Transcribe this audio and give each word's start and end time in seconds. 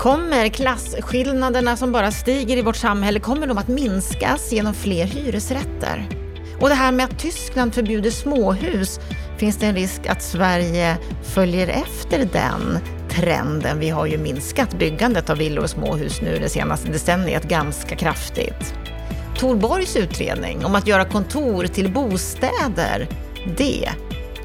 Kommer 0.00 0.48
klasskillnaderna 0.48 1.76
som 1.76 1.92
bara 1.92 2.10
stiger 2.10 2.56
i 2.56 2.62
vårt 2.62 2.76
samhälle, 2.76 3.20
kommer 3.20 3.46
de 3.46 3.58
att 3.58 3.68
minskas 3.68 4.52
genom 4.52 4.74
fler 4.74 5.04
hyresrätter? 5.04 6.08
Och 6.60 6.68
det 6.68 6.74
här 6.74 6.92
med 6.92 7.04
att 7.04 7.18
Tyskland 7.18 7.74
förbjuder 7.74 8.10
småhus, 8.10 9.00
finns 9.38 9.56
det 9.56 9.66
en 9.66 9.74
risk 9.74 10.06
att 10.06 10.22
Sverige 10.22 10.98
följer 11.22 11.68
efter 11.68 12.18
den 12.32 12.78
trenden? 13.08 13.78
Vi 13.78 13.88
har 13.90 14.06
ju 14.06 14.18
minskat 14.18 14.78
byggandet 14.78 15.30
av 15.30 15.38
villor 15.38 15.62
och 15.62 15.70
småhus 15.70 16.20
nu 16.22 16.38
det 16.38 16.48
senaste 16.48 16.88
decenniet 16.88 17.48
ganska 17.48 17.96
kraftigt. 17.96 18.74
Torborgs 19.38 19.96
utredning 19.96 20.64
om 20.64 20.74
att 20.74 20.86
göra 20.86 21.04
kontor 21.04 21.66
till 21.66 21.92
bostäder, 21.92 23.08
det 23.56 23.90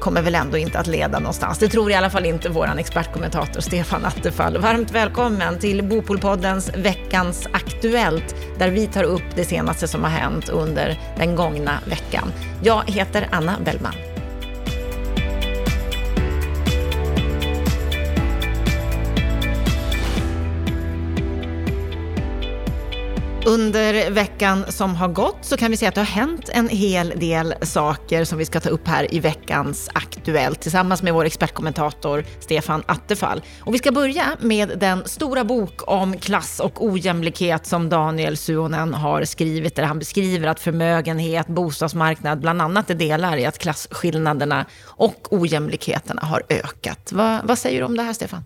kommer 0.00 0.22
väl 0.22 0.34
ändå 0.34 0.58
inte 0.58 0.78
att 0.78 0.86
leda 0.86 1.18
någonstans. 1.18 1.58
Det 1.58 1.68
tror 1.68 1.90
i 1.90 1.94
alla 1.94 2.10
fall 2.10 2.26
inte 2.26 2.48
vår 2.48 2.78
expertkommentator 2.78 3.60
Stefan 3.60 4.04
Attefall. 4.04 4.58
Varmt 4.58 4.90
välkommen 4.90 5.58
till 5.58 5.84
Bopolpoddens 5.84 6.70
Veckans 6.76 7.46
Aktuellt, 7.52 8.34
där 8.58 8.70
vi 8.70 8.86
tar 8.86 9.04
upp 9.04 9.34
det 9.34 9.44
senaste 9.44 9.88
som 9.88 10.04
har 10.04 10.10
hänt 10.10 10.48
under 10.48 10.98
den 11.18 11.36
gångna 11.36 11.78
veckan. 11.86 12.32
Jag 12.62 12.90
heter 12.90 13.28
Anna 13.30 13.56
Bellman. 13.64 14.05
Under 23.46 24.10
veckan 24.10 24.64
som 24.68 24.96
har 24.96 25.08
gått 25.08 25.36
så 25.40 25.56
kan 25.56 25.70
vi 25.70 25.76
säga 25.76 25.88
att 25.88 25.94
det 25.94 26.00
har 26.00 26.06
hänt 26.06 26.48
en 26.52 26.68
hel 26.68 27.12
del 27.16 27.54
saker 27.62 28.24
som 28.24 28.38
vi 28.38 28.44
ska 28.44 28.60
ta 28.60 28.68
upp 28.68 28.88
här 28.88 29.14
i 29.14 29.20
veckans 29.20 29.88
Aktuellt 29.92 30.60
tillsammans 30.60 31.02
med 31.02 31.14
vår 31.14 31.24
expertkommentator 31.24 32.24
Stefan 32.40 32.82
Attefall. 32.86 33.42
Och 33.60 33.74
vi 33.74 33.78
ska 33.78 33.92
börja 33.92 34.36
med 34.40 34.78
den 34.78 35.02
stora 35.04 35.44
bok 35.44 35.80
om 35.86 36.18
klass 36.18 36.60
och 36.60 36.84
ojämlikhet 36.84 37.66
som 37.66 37.88
Daniel 37.88 38.36
Suonen 38.36 38.94
har 38.94 39.24
skrivit 39.24 39.76
där 39.76 39.82
han 39.82 39.98
beskriver 39.98 40.48
att 40.48 40.60
förmögenhet, 40.60 41.46
bostadsmarknad 41.46 42.40
bland 42.40 42.62
annat 42.62 42.90
är 42.90 42.94
delar 42.94 43.36
i 43.36 43.46
att 43.46 43.58
klasskillnaderna 43.58 44.66
och 44.84 45.26
ojämlikheterna 45.30 46.22
har 46.22 46.42
ökat. 46.48 47.12
Va, 47.12 47.40
vad 47.44 47.58
säger 47.58 47.80
du 47.80 47.86
om 47.86 47.96
det 47.96 48.02
här 48.02 48.12
Stefan? 48.12 48.42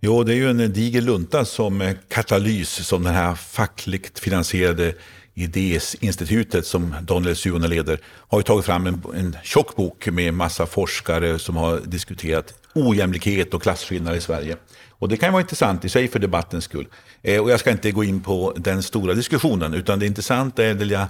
Jo, 0.00 0.22
det 0.22 0.32
är 0.32 0.36
ju 0.36 0.50
en 0.50 0.72
diger 0.72 1.00
lunta 1.00 1.44
som 1.44 1.80
eh, 1.80 1.96
katalys 2.08 2.86
som 2.86 3.02
det 3.02 3.10
här 3.10 3.34
fackligt 3.34 4.18
finansierade 4.18 4.94
Idéinstitutet 5.36 6.66
som 6.66 6.94
Daniel 7.02 7.36
Suhonen 7.36 7.70
leder 7.70 8.00
har 8.04 8.38
ju 8.38 8.42
tagit 8.42 8.64
fram 8.64 8.86
en, 8.86 9.02
en 9.14 9.36
tjock 9.42 9.76
bok 9.76 10.06
med 10.06 10.34
massa 10.34 10.66
forskare 10.66 11.38
som 11.38 11.56
har 11.56 11.80
diskuterat 11.84 12.54
ojämlikhet 12.74 13.54
och 13.54 13.62
klasskillnader 13.62 14.16
i 14.16 14.20
Sverige. 14.20 14.56
Och 14.90 15.08
det 15.08 15.16
kan 15.16 15.32
vara 15.32 15.40
intressant 15.40 15.84
i 15.84 15.88
sig 15.88 16.08
för 16.08 16.18
debattens 16.18 16.64
skull. 16.64 16.86
Eh, 17.22 17.42
och 17.42 17.50
jag 17.50 17.60
ska 17.60 17.70
inte 17.70 17.90
gå 17.90 18.04
in 18.04 18.20
på 18.20 18.52
den 18.56 18.82
stora 18.82 19.14
diskussionen 19.14 19.74
utan 19.74 19.98
det 19.98 20.06
intressanta 20.06 20.64
är 20.64 20.74
det 20.74 20.84
Eh, 20.84 21.08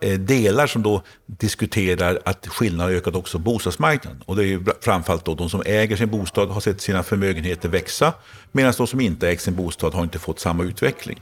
Eh, 0.00 0.18
delar 0.18 0.66
som 0.66 0.82
då 0.82 1.02
diskuterar 1.26 2.20
att 2.24 2.46
skillnaden 2.46 2.92
har 2.92 2.98
ökat 3.00 3.14
också 3.14 3.38
på 3.38 3.42
bostadsmarknaden. 3.42 4.22
Och 4.26 4.36
det 4.36 4.42
är 4.42 4.46
ju 4.46 4.64
framförallt 4.80 5.24
då 5.24 5.34
de 5.34 5.50
som 5.50 5.62
äger 5.66 5.96
sin 5.96 6.10
bostad 6.10 6.48
har 6.48 6.60
sett 6.60 6.80
sina 6.80 7.02
förmögenheter 7.02 7.68
växa 7.68 8.12
medan 8.52 8.72
de 8.76 8.86
som 8.86 9.00
inte 9.00 9.28
äger 9.28 9.38
sin 9.38 9.56
bostad 9.56 9.94
har 9.94 10.02
inte 10.02 10.18
fått 10.18 10.40
samma 10.40 10.64
utveckling. 10.64 11.20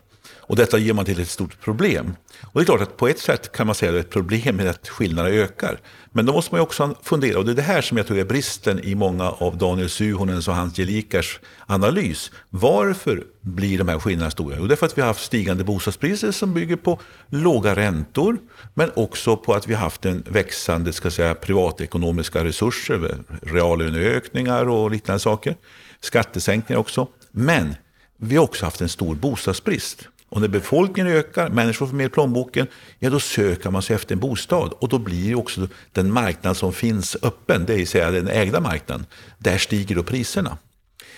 Och 0.49 0.57
detta 0.57 0.79
ger 0.79 0.93
man 0.93 1.05
till 1.05 1.21
ett 1.21 1.29
stort 1.29 1.61
problem. 1.61 2.17
Och 2.43 2.61
det 2.61 2.63
är 2.63 2.65
klart 2.65 2.81
att 2.81 2.97
på 2.97 3.09
ett 3.09 3.19
sätt 3.19 3.53
kan 3.53 3.67
man 3.67 3.75
säga 3.75 3.91
att 3.91 3.95
det 3.95 3.99
är 3.99 4.05
ett 4.05 4.11
problem 4.11 4.57
med 4.57 4.69
att 4.69 4.89
skillnaderna 4.89 5.35
ökar. 5.37 5.81
Men 6.13 6.27
då 6.27 6.33
måste 6.33 6.55
man 6.55 6.59
ju 6.59 6.63
också 6.63 6.95
fundera, 7.03 7.39
och 7.39 7.45
det 7.45 7.53
är 7.53 7.55
det 7.55 7.63
här 7.63 7.83
som 7.83 7.97
jag 7.97 8.07
tror 8.07 8.19
är 8.19 8.25
bristen 8.25 8.81
i 8.85 8.95
många 8.95 9.31
av 9.31 9.59
Daniel 9.59 9.89
Suhonens 9.89 10.49
och 10.49 10.55
Hans 10.55 10.77
Gelikars 10.77 11.41
analys. 11.67 12.31
Varför 12.51 13.25
blir 13.41 13.79
de 13.79 13.89
här 13.89 13.99
skillnaderna 13.99 14.31
stora? 14.31 14.57
Jo, 14.59 14.67
det 14.67 14.75
är 14.75 14.77
för 14.77 14.87
att 14.87 14.99
vi 14.99 15.03
har 15.03 15.09
haft 15.09 15.25
stigande 15.25 15.65
bostadspriser 15.65 16.33
som 16.33 16.55
bygger 16.55 16.77
på 16.77 17.01
låga 17.29 17.77
räntor, 17.77 18.39
men 18.75 18.91
också 18.97 19.37
på 19.37 19.55
att 19.55 19.69
vi 19.69 19.75
har 19.75 19.81
haft 19.81 20.05
en 20.05 20.23
växande 20.27 20.92
ska 20.92 21.11
säga, 21.11 21.35
privatekonomiska 21.35 22.45
resurser, 22.45 23.17
reallöneökningar 23.42 24.69
och 24.69 24.91
liknande 24.91 25.20
saker. 25.20 25.57
Skattesänkningar 26.01 26.81
också. 26.81 27.08
Men 27.31 27.75
vi 28.17 28.37
har 28.37 28.45
också 28.45 28.64
haft 28.64 28.81
en 28.81 28.89
stor 28.89 29.14
bostadsbrist. 29.14 30.08
Och 30.28 30.40
när 30.40 30.48
befolkningen 30.48 31.12
ökar, 31.12 31.48
människor 31.48 31.86
får 31.86 31.94
mer 31.94 32.08
plånboken, 32.08 32.66
ja 32.98 33.11
då 33.11 33.20
söker 33.20 33.70
man 33.70 33.83
sig 33.83 33.96
efter 33.96 34.14
en 34.14 34.20
bostad. 34.20 34.72
Och 34.72 34.89
då 34.89 34.98
blir 34.98 35.34
också 35.39 35.68
den 35.92 36.12
marknad 36.12 36.56
som 36.56 36.72
finns 36.72 37.16
öppen, 37.22 37.64
det 37.66 37.74
vill 37.74 37.89
säga 37.89 38.11
den 38.11 38.28
ägda 38.28 38.61
marknaden, 38.61 39.06
där 39.39 39.58
stiger 39.58 39.94
då 39.94 40.02
priserna. 40.02 40.58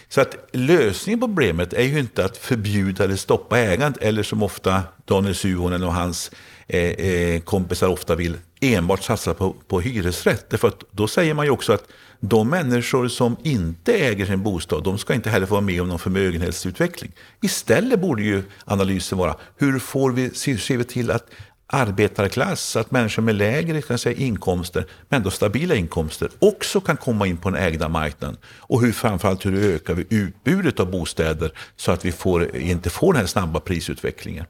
Så 0.09 0.21
att 0.21 0.37
lösningen 0.53 1.21
på 1.21 1.26
problemet 1.26 1.72
är 1.72 1.82
ju 1.82 1.98
inte 1.98 2.25
att 2.25 2.37
förbjuda 2.37 3.04
eller 3.04 3.16
stoppa 3.16 3.59
ägandet, 3.59 4.03
eller 4.03 4.22
som 4.22 4.43
ofta 4.43 4.82
Daniel 5.04 5.34
Suhonen 5.34 5.82
och 5.82 5.94
hans 5.94 6.31
eh, 6.66 6.82
eh, 6.82 7.41
kompisar 7.41 7.88
ofta 7.88 8.15
vill, 8.15 8.37
enbart 8.60 9.03
satsa 9.03 9.34
på, 9.34 9.54
på 9.69 9.81
hyresrätt. 9.81 10.50
Därför 10.50 10.69
att 10.69 10.84
då 10.91 11.09
säger 11.09 11.34
man 11.34 11.47
ju 11.47 11.50
också 11.50 11.72
att 11.72 11.84
de 12.21 12.48
människor 12.48 13.09
som 13.09 13.37
inte 13.43 13.93
äger 13.93 14.26
sin 14.26 14.43
bostad, 14.43 14.84
de 14.84 14.98
ska 14.98 15.15
inte 15.15 15.31
heller 15.31 15.47
få 15.47 15.54
vara 15.54 15.60
med 15.60 15.82
om 15.82 15.88
någon 15.88 15.98
förmögenhetsutveckling. 15.98 17.12
Istället 17.43 18.00
borde 18.00 18.22
ju 18.22 18.43
analysen 18.65 19.19
vara, 19.19 19.37
hur 19.56 19.78
får 19.78 20.10
vi, 20.10 20.31
ser 20.31 20.76
vi 20.76 20.84
till 20.84 21.10
att 21.10 21.26
arbetarklass, 21.72 22.76
att 22.76 22.91
människor 22.91 23.22
med 23.22 23.34
lägre 23.34 23.82
kan 23.82 23.98
säga, 23.98 24.16
inkomster, 24.16 24.87
men 25.09 25.16
ändå 25.16 25.31
stabila 25.31 25.75
inkomster, 25.75 26.31
också 26.38 26.81
kan 26.81 26.97
komma 26.97 27.27
in 27.27 27.37
på 27.37 27.50
den 27.50 27.62
ägda 27.62 27.88
marknaden. 27.88 28.37
Och 28.44 28.81
hur 28.81 28.92
framförallt 28.92 29.47
hur 29.47 29.75
ökar 29.75 29.94
vi 29.94 30.06
utbudet 30.09 30.81
av 30.81 30.91
bostäder 30.91 31.53
så 31.77 31.92
att 31.92 32.04
vi 32.04 32.12
får, 32.12 32.56
inte 32.56 32.91
får 32.91 33.12
den 33.12 33.21
här 33.21 33.27
snabba 33.27 33.60
prisutvecklingen. 33.60 34.47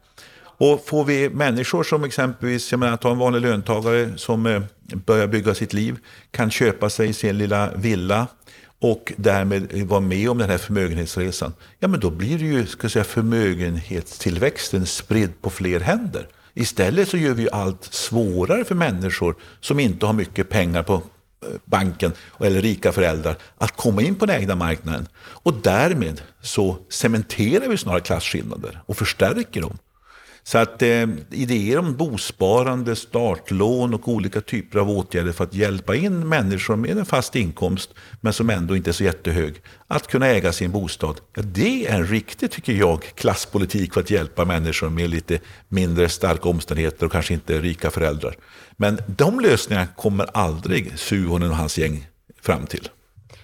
Och 0.63 0.85
får 0.85 1.05
vi 1.05 1.29
människor 1.29 1.83
som 1.83 2.03
exempelvis, 2.03 2.71
jag 2.71 2.79
menar 2.79 2.97
ta 2.97 3.11
en 3.11 3.17
vanlig 3.17 3.41
löntagare 3.41 4.09
som 4.17 4.45
eh, 4.45 4.61
börjar 5.05 5.27
bygga 5.27 5.55
sitt 5.55 5.73
liv, 5.73 5.97
kan 6.31 6.51
köpa 6.51 6.89
sig 6.89 7.13
sin 7.13 7.37
lilla 7.37 7.71
villa 7.75 8.27
och 8.79 9.13
därmed 9.17 9.87
vara 9.87 9.99
med 9.99 10.29
om 10.29 10.37
den 10.37 10.49
här 10.49 10.57
förmögenhetsresan. 10.57 11.53
Ja 11.79 11.87
men 11.87 11.99
då 11.99 12.09
blir 12.09 12.39
det 12.39 12.45
ju 12.45 12.65
ska 12.65 12.89
säga, 12.89 13.03
förmögenhetstillväxten 13.03 14.85
spridd 14.85 15.41
på 15.41 15.49
fler 15.49 15.79
händer. 15.79 16.27
Istället 16.53 17.09
så 17.09 17.17
gör 17.17 17.33
vi 17.33 17.41
ju 17.41 17.49
allt 17.49 17.83
svårare 17.83 18.65
för 18.65 18.75
människor 18.75 19.35
som 19.59 19.79
inte 19.79 20.05
har 20.05 20.13
mycket 20.13 20.49
pengar 20.49 20.83
på 20.83 20.93
eh, 20.93 21.01
banken 21.65 22.11
eller 22.39 22.61
rika 22.61 22.91
föräldrar 22.91 23.35
att 23.57 23.71
komma 23.71 24.01
in 24.01 24.15
på 24.15 24.25
den 24.25 24.41
egna 24.41 24.55
marknaden. 24.55 25.07
Och 25.17 25.53
därmed 25.53 26.21
så 26.41 26.77
cementerar 26.89 27.67
vi 27.67 27.77
snarare 27.77 28.01
klasskillnader 28.01 28.81
och 28.85 28.97
förstärker 28.97 29.61
dem. 29.61 29.77
Så 30.43 30.57
att 30.57 30.81
eh, 30.81 31.07
idéer 31.31 31.79
om 31.79 31.95
bosparande, 31.95 32.95
startlån 32.95 33.93
och 33.93 34.07
olika 34.07 34.41
typer 34.41 34.79
av 34.79 34.89
åtgärder 34.89 35.31
för 35.31 35.43
att 35.43 35.53
hjälpa 35.53 35.95
in 35.95 36.27
människor 36.29 36.75
med 36.75 36.97
en 36.97 37.05
fast 37.05 37.35
inkomst, 37.35 37.89
men 38.21 38.33
som 38.33 38.49
ändå 38.49 38.75
inte 38.75 38.89
är 38.89 38.93
så 38.93 39.03
jättehög, 39.03 39.55
att 39.87 40.07
kunna 40.07 40.27
äga 40.27 40.53
sin 40.53 40.71
bostad. 40.71 41.21
Ja, 41.35 41.41
det 41.41 41.87
är 41.87 41.95
en 41.95 42.07
riktig, 42.07 42.51
tycker 42.51 42.73
jag, 42.73 43.03
klasspolitik 43.15 43.93
för 43.93 44.01
att 44.01 44.09
hjälpa 44.09 44.45
människor 44.45 44.89
med 44.89 45.09
lite 45.09 45.39
mindre 45.67 46.09
starka 46.09 46.49
omständigheter 46.49 47.05
och 47.05 47.11
kanske 47.11 47.33
inte 47.33 47.61
rika 47.61 47.91
föräldrar. 47.91 48.35
Men 48.77 48.99
de 49.07 49.39
lösningarna 49.39 49.87
kommer 49.87 50.25
aldrig 50.33 50.99
Suhonen 50.99 51.49
och 51.49 51.57
hans 51.57 51.77
gäng 51.77 52.07
fram 52.41 52.65
till. 52.65 52.89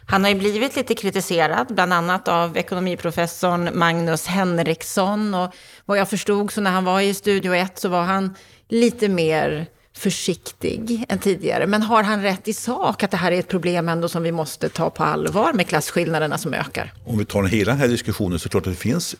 Han 0.09 0.23
har 0.23 0.31
ju 0.31 0.37
blivit 0.37 0.75
lite 0.75 0.95
kritiserad, 0.95 1.67
bland 1.75 1.93
annat 1.93 2.27
av 2.27 2.57
ekonomiprofessorn 2.57 3.69
Magnus 3.73 4.25
Henriksson. 4.25 5.33
Och 5.33 5.53
vad 5.85 5.97
jag 5.97 6.09
förstod 6.09 6.51
så 6.51 6.61
när 6.61 6.71
han 6.71 6.85
var 6.85 7.01
i 7.01 7.13
Studio 7.13 7.53
1 7.55 7.79
så 7.79 7.89
var 7.89 8.03
han 8.03 8.35
lite 8.69 9.09
mer 9.09 9.67
försiktig 9.97 11.05
än 11.09 11.19
tidigare. 11.19 11.67
Men 11.67 11.81
har 11.81 12.03
han 12.03 12.21
rätt 12.21 12.47
i 12.47 12.53
sak 12.53 13.03
att 13.03 13.11
det 13.11 13.17
här 13.17 13.31
är 13.31 13.39
ett 13.39 13.47
problem 13.47 13.89
ändå 13.89 14.09
som 14.09 14.23
vi 14.23 14.31
måste 14.31 14.69
ta 14.69 14.89
på 14.89 15.03
allvar 15.03 15.53
med 15.53 15.67
klasskillnaderna 15.67 16.37
som 16.37 16.53
ökar? 16.53 16.93
Om 17.05 17.17
vi 17.17 17.25
tar 17.25 17.43
hela 17.43 17.71
den 17.71 17.81
här 17.81 17.87
diskussionen 17.87 18.39
så 18.39 18.43
är 18.43 18.47
det 18.47 18.51
klart 18.51 18.67
att 18.67 18.73
det 18.73 18.79
finns 18.79 19.15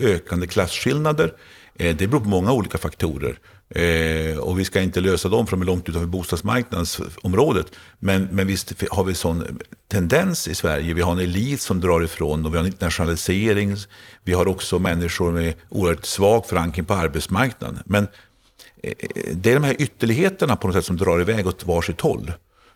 ökande 0.00 0.46
klasskillnader. 0.46 1.32
Eh, 1.78 1.96
det 1.96 2.06
beror 2.06 2.20
på 2.20 2.28
många 2.28 2.52
olika 2.52 2.78
faktorer. 2.78 3.38
Eh, 3.74 4.38
och 4.38 4.58
vi 4.58 4.64
ska 4.64 4.80
inte 4.80 5.00
lösa 5.00 5.28
dem 5.28 5.46
för 5.46 5.56
de 5.56 5.62
är 5.62 5.66
långt 5.66 5.88
utanför 5.88 6.06
bostadsmarknadsområdet. 6.06 7.66
Men, 7.98 8.28
men 8.32 8.46
visst 8.46 8.82
har 8.90 9.04
vi 9.04 9.14
sån 9.14 9.58
tendens 9.88 10.48
i 10.48 10.54
Sverige. 10.54 10.94
Vi 10.94 11.02
har 11.02 11.12
en 11.12 11.18
elit 11.18 11.60
som 11.60 11.80
drar 11.80 12.04
ifrån 12.04 12.46
och 12.46 12.52
vi 12.52 12.56
har 12.56 12.64
en 12.64 12.72
internationalisering. 12.72 13.76
Vi 14.24 14.32
har 14.32 14.48
också 14.48 14.78
människor 14.78 15.32
med 15.32 15.54
oerhört 15.68 16.04
svag 16.04 16.46
förankring 16.46 16.84
på 16.84 16.94
arbetsmarknaden. 16.94 17.78
Men 17.84 18.06
eh, 18.82 18.92
det 19.32 19.50
är 19.50 19.54
de 19.54 19.64
här 19.64 19.82
ytterligheterna 19.82 20.56
på 20.56 20.66
något 20.66 20.76
sätt 20.76 20.84
som 20.84 20.96
drar 20.96 21.20
iväg 21.20 21.46
åt 21.46 21.66
varsitt 21.66 22.00
håll. 22.00 22.32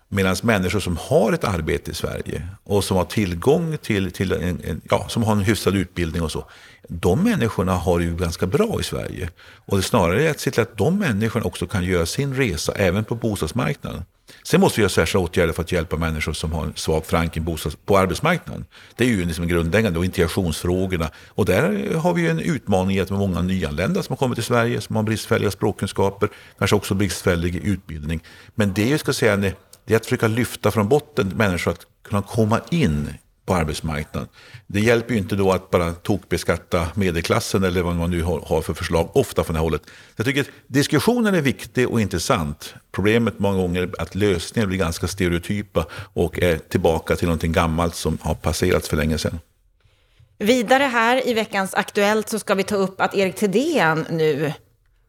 Medan 0.09 0.37
människor 0.43 0.81
som 0.81 0.97
har 0.97 1.33
ett 1.33 1.45
arbete 1.45 1.91
i 1.91 1.95
Sverige 1.95 2.49
och 2.65 2.85
som 2.85 2.97
har 2.97 3.05
tillgång 3.05 3.79
till, 3.83 4.13
till 4.13 4.33
en, 4.33 4.61
en, 4.65 4.81
ja, 4.91 5.09
som 5.09 5.23
har 5.23 5.33
en 5.33 5.41
hyfsad 5.41 5.77
utbildning 5.77 6.23
och 6.23 6.33
så. 6.33 6.45
De 6.89 7.25
människorna 7.25 7.75
har 7.75 7.99
det 7.99 8.05
ju 8.05 8.17
ganska 8.17 8.47
bra 8.47 8.81
i 8.81 8.83
Sverige. 8.83 9.31
Och 9.67 9.77
det 9.77 9.81
är 9.81 9.83
snarare 9.83 10.27
är 10.27 10.31
att 10.31 10.41
se 10.41 10.51
till 10.51 10.63
att 10.63 10.79
de 10.79 10.99
människorna 10.99 11.47
också 11.47 11.67
kan 11.67 11.85
göra 11.85 12.07
sin 12.07 12.35
resa 12.35 12.73
även 12.73 13.05
på 13.05 13.15
bostadsmarknaden. 13.15 14.03
Sen 14.43 14.61
måste 14.61 14.81
vi 14.81 14.83
göra 14.83 14.89
särskilda 14.89 15.25
åtgärder 15.25 15.53
för 15.53 15.63
att 15.63 15.73
hjälpa 15.73 15.97
människor 15.97 16.33
som 16.33 16.53
har 16.53 16.65
en 16.65 16.73
svag 16.77 17.07
förankring 17.07 17.59
på 17.85 17.99
arbetsmarknaden. 17.99 18.65
Det 18.97 19.05
är 19.05 19.09
ju 19.09 19.25
liksom 19.25 19.49
grundläggande 19.49 19.99
och 19.99 20.05
integrationsfrågorna. 20.05 21.11
Och 21.29 21.45
där 21.45 21.95
har 21.95 22.15
vi 22.15 22.29
en 22.29 22.41
utmaning 22.41 22.97
i 22.97 23.01
att 23.01 23.11
många 23.11 23.43
nyanlända 23.43 24.03
som 24.03 24.13
har 24.13 24.17
kommit 24.17 24.37
till 24.37 24.45
Sverige, 24.45 24.81
som 24.81 24.97
har 24.97 25.03
bristfälliga 25.03 25.51
språkkunskaper, 25.51 26.29
kanske 26.59 26.77
också 26.77 26.95
bristfällig 26.95 27.57
utbildning. 27.57 28.21
Men 28.55 28.73
det 28.73 28.83
är, 28.83 28.87
ju, 28.87 28.99
ska 28.99 29.13
säga, 29.13 29.53
det 29.87 29.95
är 29.95 29.97
att 29.97 30.05
försöka 30.05 30.29
lyfta 30.29 30.71
från 30.71 30.89
botten 30.89 31.29
människor 31.29 31.71
att 31.71 31.87
kunna 32.03 32.23
komma 32.23 32.61
in 32.71 33.11
på 33.47 33.55
arbetsmarknaden. 33.55 34.29
Det 34.67 34.81
hjälper 34.81 35.13
ju 35.13 35.19
inte 35.19 35.37
då 35.37 35.53
att 35.53 35.71
bara 35.71 35.93
tokbeskatta 35.93 36.87
medelklassen 36.95 37.65
eller 37.65 37.83
vad 37.83 37.97
man 37.97 38.11
nu 38.11 38.23
har 38.23 38.63
för 38.63 38.75
förslag, 38.75 39.11
ofta 39.13 39.45
från 39.45 39.55
det 39.55 39.59
här 39.59 39.65
hållet. 39.65 39.83
Jag 40.17 40.27
tycker 40.27 40.41
att 40.41 40.51
diskussionen 40.67 41.35
är 41.35 41.41
viktig 41.41 41.89
och 41.91 42.01
intressant. 42.01 42.75
Problemet 42.93 43.39
många 43.39 43.57
gånger 43.57 43.83
är 43.83 43.91
att 43.99 44.15
lösningar 44.15 44.67
blir 44.67 44.79
ganska 44.79 45.09
stereotypa 45.09 45.87
och 45.93 46.39
är 46.39 46.57
tillbaka 46.57 47.17
till 47.17 47.27
någonting 47.27 47.53
gammalt 47.53 47.95
som 47.95 48.19
har 48.21 48.35
passerats 48.35 48.89
för 48.89 48.97
länge 48.97 49.19
sedan. 49.19 49.39
Vidare 50.39 50.83
här 50.83 51.29
i 51.29 51.35
veckans 51.35 51.75
Aktuellt 51.75 52.29
så 52.29 52.39
ska 52.39 52.55
vi 52.55 52.63
ta 52.63 52.77
upp 52.77 53.01
att 53.01 53.15
Erik 53.15 53.37
Thedéen 53.37 54.07
nu 54.11 54.53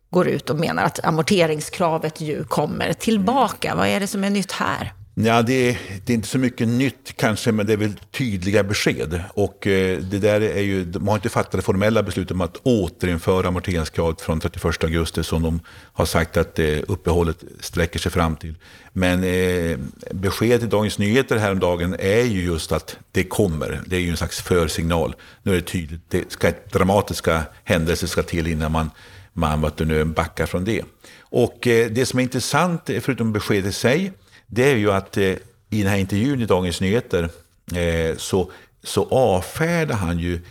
går 0.10 0.28
ut 0.28 0.50
och 0.50 0.60
menar 0.60 0.84
att 0.84 1.06
amorteringskravet 1.06 2.22
ju 2.22 2.44
kommer 2.44 2.94
tillbaka. 2.94 3.76
Vad 3.76 3.88
är 3.88 4.00
det 4.00 4.08
som 4.08 4.24
är 4.24 4.30
nytt 4.30 4.52
här? 4.52 4.94
Ja, 5.20 5.42
det 5.42 5.70
är, 5.70 5.78
det 6.06 6.14
är, 6.14 6.16
inte 6.16 6.28
så 6.28 6.38
mycket 6.38 6.68
nytt 6.68 7.14
kanske, 7.16 7.52
men 7.52 7.66
det 7.66 7.74
är 7.74 7.78
väl 7.78 7.94
tydliga 8.12 8.64
besked. 8.64 9.24
Och 9.34 9.68
eh, 9.68 10.00
det 10.00 10.20
där 10.20 10.42
är 10.42 10.62
ju, 10.62 10.86
de 10.86 11.08
har 11.08 11.16
inte 11.16 11.30
fattat 11.30 11.52
det 11.52 11.62
formella 11.62 12.04
beslutet 12.04 12.32
om 12.32 12.42
att 12.42 12.58
återinföra 12.64 13.48
amorteringskravet 13.48 14.22
från 14.22 14.40
31 14.40 14.84
augusti 14.84 15.24
som 15.24 15.44
de 15.44 15.60
har 15.94 16.06
sagt 16.06 16.38
att 16.38 16.60
eh, 16.60 16.78
uppehållet 16.88 17.44
sträcker 17.60 18.00
sig 18.00 18.12
fram 18.12 18.36
till. 18.36 18.56
Men 18.94 19.24
eh, 19.24 19.78
beskedet 20.12 20.64
i 20.64 20.68
Dagens 20.68 21.00
Nyheter 21.00 21.38
häromdagen 21.38 21.96
är 22.00 22.24
ju 22.24 22.46
just 22.46 22.72
att 22.72 22.98
det 23.12 23.24
kommer. 23.24 23.82
Det 23.86 23.96
är 23.96 24.02
ju 24.02 24.10
en 24.10 24.18
slags 24.18 24.42
försignal. 24.42 25.16
Nu 25.44 25.52
är 25.52 25.56
det 25.56 25.62
tydligt, 25.62 26.02
det 26.10 26.32
ska, 26.32 26.52
dramatiska 26.72 27.44
händelser 27.64 28.08
ska 28.08 28.24
till 28.24 28.48
innan 28.48 28.72
man, 28.72 28.90
man 29.38 29.62
vad 29.62 29.88
nu, 29.88 30.06
backar 30.06 30.46
från 30.46 30.66
det. 30.66 30.84
Och 31.20 31.68
eh, 31.68 31.92
det 31.92 32.06
som 32.06 32.20
är 32.20 32.24
intressant, 32.24 32.90
eh, 32.90 33.00
förutom 33.00 33.34
beskedet 33.34 33.70
i 33.70 33.74
sig, 33.74 34.12
det 34.48 34.72
är 34.72 34.76
ju 34.76 34.92
att 34.92 35.18
eh, 35.18 35.24
i 35.70 35.82
den 35.82 35.88
här 35.88 35.98
intervjun 35.98 36.42
i 36.42 36.46
Dagens 36.46 36.82
Nyheter 36.82 37.30
så 38.18 38.52
så 38.84 39.08
avfärdar 39.10 39.96
han 39.96 40.20
ju 40.20 40.42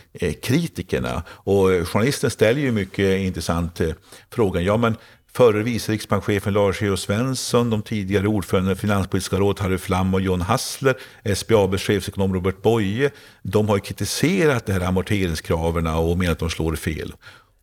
kritikerna. 0.41 1.23
Och 1.29 1.67
journalisten 1.87 2.29
ställer 2.29 2.61
ju 2.61 2.71
mycket 2.71 3.19
intressant 3.19 3.81
frågan. 4.29 4.63
Ja, 4.63 4.77
men 4.77 4.95
förre 5.33 5.63
vice 5.63 5.91
riksbankschefen 5.91 6.53
Lars 6.53 6.81
E.O. 6.81 6.97
Svensson, 6.97 7.69
de 7.69 7.81
tidigare 7.81 8.27
ordförande 8.27 8.71
i 8.71 8.75
Finanspolitiska 8.75 9.35
rådet 9.35 9.59
Harry 9.59 9.77
Flam 9.77 10.13
och 10.13 10.21
John 10.21 10.41
Hassler, 10.41 10.95
SBABs 11.35 11.81
chefsekonom 11.81 12.33
Robert 12.33 12.61
Boye, 12.61 13.11
de 13.41 13.69
har 13.69 13.75
ju 13.75 13.81
kritiserat 13.81 14.65
de 14.65 14.73
här 14.73 14.81
amorteringskraven 14.81 15.87
och 15.87 16.17
menat 16.17 16.31
att 16.31 16.39
de 16.39 16.49
slår 16.49 16.75
fel. 16.75 17.13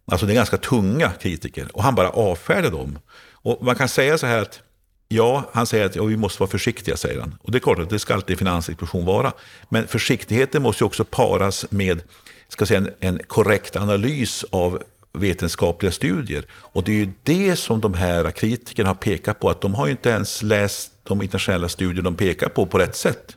Alltså 0.06 0.26
det 0.26 0.32
är 0.32 0.34
ganska 0.34 0.56
tunga 0.56 1.10
kritiker 1.10 1.68
och 1.72 1.82
han 1.82 1.94
bara 1.94 2.10
avfärdar 2.10 2.70
dem. 2.70 2.98
Och 3.32 3.64
man 3.64 3.74
kan 3.74 3.88
säga 3.88 4.18
så 4.18 4.26
här 4.26 4.42
att 4.42 4.60
Ja, 5.08 5.50
han 5.52 5.66
säger 5.66 5.86
att 5.86 5.96
ja, 5.96 6.04
vi 6.04 6.16
måste 6.16 6.40
vara 6.40 6.50
försiktiga, 6.50 6.96
säger 6.96 7.20
han. 7.20 7.34
Och 7.42 7.52
det 7.52 7.58
är 7.58 7.60
klart 7.60 7.78
att 7.78 7.90
det 7.90 7.98
ska 7.98 8.14
alltid 8.14 8.38
Finansinspektion 8.38 9.04
vara. 9.04 9.32
Men 9.68 9.86
försiktigheten 9.86 10.62
måste 10.62 10.84
också 10.84 11.04
paras 11.04 11.66
med 11.70 12.02
ska 12.48 12.66
säga, 12.66 12.78
en, 12.78 12.90
en 13.00 13.18
korrekt 13.26 13.76
analys 13.76 14.44
av 14.50 14.82
vetenskapliga 15.12 15.92
studier. 15.92 16.44
Och 16.52 16.84
det 16.84 16.92
är 16.92 16.96
ju 16.96 17.12
det 17.22 17.56
som 17.56 17.80
de 17.80 17.94
här 17.94 18.30
kritikerna 18.30 18.88
har 18.88 18.94
pekat 18.94 19.40
på, 19.40 19.50
att 19.50 19.60
de 19.60 19.74
har 19.74 19.86
ju 19.86 19.90
inte 19.92 20.10
ens 20.10 20.42
läst 20.42 20.92
de 21.02 21.22
internationella 21.22 21.68
studier 21.68 22.02
de 22.02 22.16
pekar 22.16 22.48
på 22.48 22.66
på 22.66 22.78
rätt 22.78 22.96
sätt. 22.96 23.36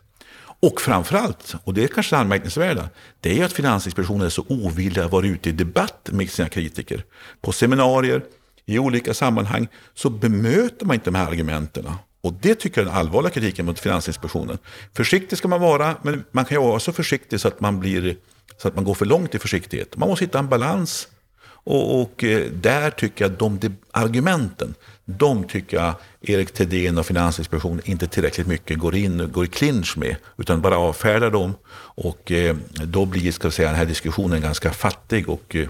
Och 0.59 0.81
framförallt, 0.81 1.55
och 1.63 1.73
det 1.73 1.83
är 1.83 1.87
kanske 1.87 2.15
det 2.15 2.19
anmärkningsvärda, 2.19 2.89
det 3.21 3.39
är 3.39 3.45
att 3.45 3.53
Finansinspektionen 3.53 4.25
är 4.25 4.29
så 4.29 4.45
ovillig 4.49 5.01
att 5.01 5.11
vara 5.11 5.25
ute 5.25 5.49
i 5.49 5.51
debatt 5.51 6.09
med 6.11 6.29
sina 6.29 6.49
kritiker. 6.49 7.03
På 7.41 7.51
seminarier, 7.51 8.21
i 8.65 8.79
olika 8.79 9.13
sammanhang 9.13 9.67
så 9.93 10.09
bemöter 10.09 10.85
man 10.85 10.93
inte 10.93 11.05
de 11.05 11.15
här 11.15 11.27
argumenten. 11.27 11.89
Och 12.21 12.33
det 12.33 12.55
tycker 12.55 12.81
jag 12.81 12.87
är 12.87 12.91
den 12.91 12.99
allvarliga 12.99 13.31
kritiken 13.31 13.65
mot 13.65 13.79
Finansinspektionen. 13.79 14.57
Försiktig 14.93 15.37
ska 15.37 15.47
man 15.47 15.61
vara, 15.61 15.95
men 16.01 16.23
man 16.31 16.45
kan 16.45 16.57
ju 16.57 16.61
vara 16.61 16.79
så 16.79 16.91
försiktig 16.91 17.39
så 17.39 17.47
att 17.47 17.59
man, 17.59 17.79
blir, 17.79 18.17
så 18.57 18.67
att 18.67 18.75
man 18.75 18.83
går 18.83 18.93
för 18.93 19.05
långt 19.05 19.35
i 19.35 19.39
försiktighet. 19.39 19.97
Man 19.97 20.09
måste 20.09 20.25
hitta 20.25 20.39
en 20.39 20.49
balans. 20.49 21.07
Och, 21.47 22.01
och 22.01 22.23
eh, 22.23 22.51
där 22.51 22.91
tycker 22.91 23.25
jag 23.25 23.31
att 23.31 23.39
de 23.39 23.77
argumenten, 23.91 24.75
de 25.09 25.43
tycker 25.43 25.77
jag 25.77 25.95
Erik 26.21 26.53
Thedéen 26.53 26.97
och 26.97 27.05
Finansinspektionen 27.05 27.81
inte 27.85 28.07
tillräckligt 28.07 28.47
mycket 28.47 28.79
går 28.79 28.95
in 28.95 29.21
och 29.21 29.31
går 29.31 29.45
i 29.45 29.47
clinch 29.47 29.97
med, 29.97 30.15
utan 30.37 30.61
bara 30.61 30.77
avfärdar 30.77 31.31
dem. 31.31 31.55
Och 31.77 32.31
eh, 32.31 32.55
då 32.69 33.05
blir 33.05 33.31
ska 33.31 33.51
säga, 33.51 33.67
den 33.67 33.77
här 33.77 33.85
diskussionen 33.85 34.41
ganska 34.41 34.71
fattig 34.71 35.29
och 35.29 35.55
eh, 35.55 35.67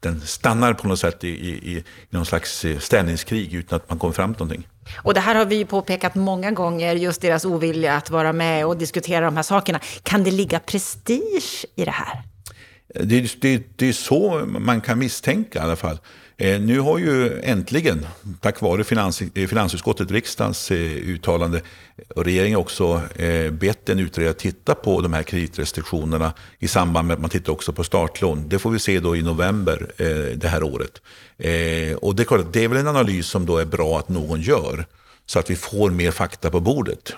den 0.00 0.20
stannar 0.20 0.74
på 0.74 0.88
något 0.88 0.98
sätt 0.98 1.24
i, 1.24 1.28
i, 1.28 1.76
i 1.76 1.84
någon 2.10 2.26
slags 2.26 2.64
eh, 2.64 2.78
ställningskrig 2.78 3.54
utan 3.54 3.76
att 3.76 3.88
man 3.88 3.98
kommer 3.98 4.14
fram 4.14 4.34
till 4.34 4.44
någonting. 4.44 4.68
Och 4.96 5.14
det 5.14 5.20
här 5.20 5.34
har 5.34 5.44
vi 5.44 5.64
påpekat 5.64 6.14
många 6.14 6.50
gånger, 6.50 6.94
just 6.94 7.20
deras 7.20 7.44
ovilja 7.44 7.96
att 7.96 8.10
vara 8.10 8.32
med 8.32 8.66
och 8.66 8.76
diskutera 8.76 9.24
de 9.24 9.36
här 9.36 9.42
sakerna. 9.42 9.80
Kan 10.02 10.24
det 10.24 10.30
ligga 10.30 10.58
prestige 10.58 11.66
i 11.76 11.84
det 11.84 11.90
här? 11.90 12.22
Det, 12.94 13.40
det, 13.40 13.62
det 13.76 13.88
är 13.88 13.92
så 13.92 14.44
man 14.46 14.80
kan 14.80 14.98
misstänka 14.98 15.58
i 15.58 15.62
alla 15.62 15.76
fall. 15.76 15.98
Eh, 16.40 16.60
nu 16.60 16.80
har 16.80 16.98
ju 16.98 17.40
äntligen, 17.40 18.06
tack 18.40 18.60
vare 18.60 18.84
finans, 18.84 19.22
eh, 19.22 19.46
finansutskottet, 19.46 20.10
riksdagens 20.10 20.70
eh, 20.70 20.78
uttalande, 20.80 21.60
och 22.14 22.24
regeringen 22.24 22.58
också 22.58 23.02
bett 23.52 23.88
en 23.88 23.98
utredare 23.98 24.30
att 24.30 24.38
titta 24.38 24.74
på 24.74 25.00
de 25.00 25.12
här 25.12 25.22
kreditrestriktionerna 25.22 26.32
i 26.58 26.68
samband 26.68 27.08
med 27.08 27.14
att 27.14 27.20
man 27.20 27.30
tittar 27.30 27.52
också 27.52 27.72
på 27.72 27.84
startlån. 27.84 28.48
Det 28.48 28.58
får 28.58 28.70
vi 28.70 28.78
se 28.78 29.00
då 29.00 29.16
i 29.16 29.22
november 29.22 29.86
det 30.36 30.48
här 30.48 30.62
året. 30.62 30.92
Och 32.02 32.14
det 32.14 32.22
är 32.22 32.24
klart 32.24 32.52
det 32.52 32.64
är 32.64 32.68
väl 32.68 32.78
en 32.78 32.88
analys 32.88 33.26
som 33.26 33.46
då 33.46 33.58
är 33.58 33.64
bra 33.64 33.98
att 33.98 34.08
någon 34.08 34.40
gör, 34.40 34.86
så 35.26 35.38
att 35.38 35.50
vi 35.50 35.56
får 35.56 35.90
mer 35.90 36.10
fakta 36.10 36.50
på 36.50 36.60
bordet. 36.60 37.12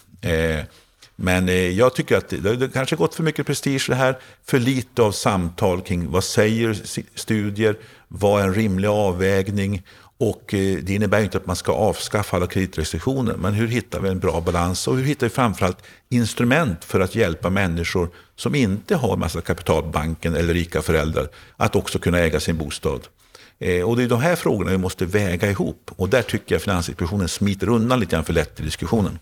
Men 1.22 1.48
eh, 1.48 1.54
jag 1.54 1.94
tycker 1.94 2.16
att 2.16 2.28
det 2.28 2.72
kanske 2.72 2.96
gått 2.96 3.14
för 3.14 3.22
mycket 3.22 3.46
prestige 3.46 3.84
det 3.88 3.94
här, 3.94 4.18
för 4.44 4.58
lite 4.58 5.02
av 5.02 5.12
samtal 5.12 5.80
kring 5.80 6.10
vad 6.10 6.24
säger 6.24 6.82
studier, 7.14 7.76
vad 8.08 8.42
är 8.42 8.46
en 8.46 8.54
rimlig 8.54 8.88
avvägning? 8.88 9.82
Och 10.18 10.54
eh, 10.54 10.78
det 10.82 10.94
innebär 10.94 11.22
inte 11.22 11.38
att 11.38 11.46
man 11.46 11.56
ska 11.56 11.72
avskaffa 11.72 12.36
alla 12.36 12.46
kreditrestriktioner, 12.46 13.34
men 13.36 13.54
hur 13.54 13.68
hittar 13.68 14.00
vi 14.00 14.08
en 14.08 14.18
bra 14.18 14.40
balans 14.40 14.88
och 14.88 14.96
hur 14.96 15.04
hittar 15.04 15.26
vi 15.26 15.30
framförallt 15.30 15.78
instrument 16.08 16.84
för 16.84 17.00
att 17.00 17.14
hjälpa 17.14 17.50
människor 17.50 18.10
som 18.36 18.54
inte 18.54 18.96
har 18.96 19.16
massa 19.16 19.40
kapital 19.40 19.82
på 19.82 19.88
banken 19.88 20.34
eller 20.34 20.54
rika 20.54 20.82
föräldrar 20.82 21.28
att 21.56 21.76
också 21.76 21.98
kunna 21.98 22.18
äga 22.18 22.40
sin 22.40 22.56
bostad. 22.56 23.00
Eh, 23.58 23.82
och 23.82 23.96
det 23.96 24.02
är 24.02 24.08
de 24.08 24.20
här 24.20 24.36
frågorna 24.36 24.70
vi 24.70 24.78
måste 24.78 25.06
väga 25.06 25.50
ihop 25.50 25.90
och 25.96 26.08
där 26.08 26.22
tycker 26.22 26.54
jag 26.54 26.62
Finansinspektionen 26.62 27.28
smiter 27.28 27.68
undan 27.68 28.00
lite 28.00 28.16
grann 28.16 28.24
för 28.24 28.32
lätt 28.32 28.60
i 28.60 28.62
diskussionen. 28.62 29.18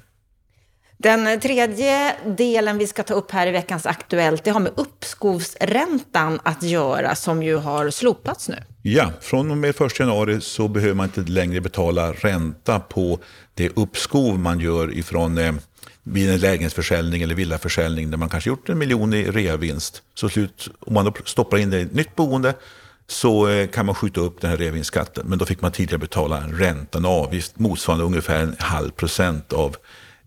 Den 1.01 1.41
tredje 1.41 2.17
delen 2.27 2.79
vi 2.79 2.87
ska 2.87 3.03
ta 3.03 3.15
upp 3.15 3.31
här 3.31 3.47
i 3.47 3.51
veckans 3.51 3.87
Aktuellt, 3.87 4.45
det 4.45 4.51
har 4.51 4.61
med 4.61 4.73
uppskovsräntan 4.77 6.41
att 6.43 6.63
göra 6.63 7.15
som 7.15 7.43
ju 7.43 7.57
har 7.57 7.91
slopats 7.91 8.49
nu. 8.49 8.57
Ja, 8.83 9.13
från 9.21 9.51
och 9.51 9.59
med 9.59 9.81
1 9.81 9.99
januari 9.99 10.41
så 10.41 10.69
behöver 10.69 10.95
man 10.95 11.07
inte 11.07 11.21
längre 11.21 11.61
betala 11.61 12.13
ränta 12.13 12.81
på 12.81 13.19
det 13.55 13.69
uppskov 13.77 14.39
man 14.39 14.61
gör 14.61 14.99
ifrån 14.99 15.39
eh, 15.39 15.53
vid 16.03 16.31
en 16.31 16.41
lägenhetsförsäljning 16.41 17.23
eller 17.23 17.35
villaförsäljning 17.35 18.11
där 18.11 18.19
man 18.19 18.29
kanske 18.29 18.51
gjort 18.51 18.69
en 18.69 18.79
miljon 18.79 19.15
i 19.15 19.31
reavinst. 19.31 20.03
Så 20.15 20.29
slut, 20.29 20.69
om 20.81 20.95
man 20.95 21.05
då 21.05 21.13
stoppar 21.25 21.59
in 21.59 21.71
det 21.71 21.79
i 21.79 21.83
ett 21.83 21.95
nytt 21.95 22.17
boende 22.17 22.55
så 23.07 23.49
eh, 23.49 23.69
kan 23.69 23.87
man 23.87 23.95
skjuta 23.95 24.21
upp 24.21 24.41
den 24.41 24.51
här 24.51 24.57
reavinstskatten. 24.57 25.27
Men 25.27 25.39
då 25.39 25.47
fick 25.47 25.61
man 25.61 25.73
tidigare 25.73 25.99
betala 25.99 26.43
en 26.43 26.59
ränta, 26.59 26.99
en 26.99 27.07
avgift 27.07 27.59
motsvarande 27.59 28.05
ungefär 28.05 28.43
en 28.43 28.57
halv 28.59 28.91
procent 28.91 29.53
av 29.53 29.77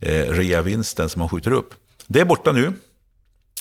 eh, 0.02 0.26
reavinsten 0.32 1.10
som 1.10 1.20
man 1.20 1.30
skjuter 1.30 1.52
upp. 1.52 1.74
Det 2.08 2.20
är 2.20 2.26
borta 2.26 2.52
nu. 2.52 2.74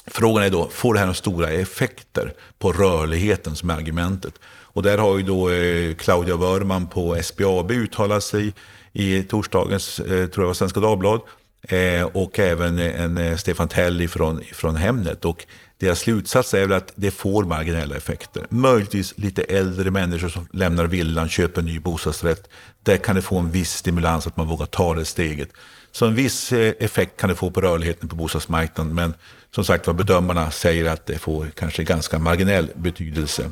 Frågan 0.07 0.43
är 0.45 0.51
då, 0.51 0.69
får 0.69 0.95
det 0.95 1.01
här 1.01 1.07
några 1.07 1.15
stora 1.15 1.51
effekter 1.51 2.35
på 2.59 2.73
rörligheten 2.73 3.57
som 3.57 3.71
är 3.71 3.75
argumentet? 3.75 4.35
Och 4.73 4.83
där 4.83 4.99
har 4.99 5.19
ju 5.19 5.23
då 5.23 5.51
eh, 5.51 5.95
Claudia 5.95 6.37
Wörman 6.37 6.87
på 6.87 7.23
SBAB 7.23 7.71
uttalat 7.71 8.23
sig 8.23 8.55
i 8.93 9.23
torsdagens, 9.23 10.01
eh, 10.01 10.27
tror 10.27 10.45
jag 10.45 10.47
var 10.47 10.55
Svenska 10.55 10.81
Dagblad. 10.81 11.21
Eh, 11.63 12.03
och 12.03 12.39
även 12.39 12.79
en 12.79 13.19
eh, 13.19 13.37
Stefan 13.37 13.69
Tell 13.69 14.09
från, 14.09 14.41
från 14.53 14.77
Hemnet. 14.77 15.25
Och 15.25 15.47
deras 15.81 15.99
slutsats 15.99 16.55
är 16.55 16.61
väl 16.67 16.73
att 16.73 16.93
det 16.95 17.11
får 17.11 17.45
marginella 17.45 17.97
effekter. 17.97 18.47
Möjligtvis 18.51 19.19
lite 19.19 19.43
äldre 19.43 19.91
människor 19.91 20.29
som 20.29 20.49
lämnar 20.53 20.85
villan, 20.87 21.29
köper 21.29 21.61
en 21.61 21.67
ny 21.67 21.81
bostadsrätt. 21.81 22.49
Där 22.83 22.97
kan 22.97 23.17
det 23.17 23.23
få 23.23 23.39
en 23.39 23.51
viss 23.51 23.73
stimulans 23.73 24.27
att 24.27 24.37
man 24.37 24.47
vågar 24.47 24.67
ta 24.67 24.95
det 24.95 25.05
steget. 25.05 25.49
Så 25.93 26.07
en 26.07 26.15
viss 26.15 26.53
eh, 26.53 26.75
effekt 26.79 27.21
kan 27.21 27.29
det 27.29 27.37
få 27.37 27.51
på 27.51 27.61
rörligheten 27.61 28.09
på 28.09 28.17
bostadsmarknaden. 28.17 28.95
Men 28.95 29.15
som 29.55 29.65
sagt 29.65 29.87
vad 29.87 29.97
bedömarna 29.97 30.51
säger 30.51 30.91
att 30.91 31.07
det 31.07 31.19
får 31.19 31.47
kanske 31.55 31.85
ganska 31.85 32.19
marginell 32.19 32.71
betydelse. 32.75 33.51